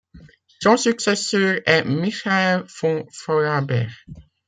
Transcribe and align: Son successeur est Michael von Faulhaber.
Son 0.63 0.77
successeur 0.77 1.61
est 1.67 1.83
Michael 1.83 2.65
von 2.81 3.05
Faulhaber. 3.13 3.85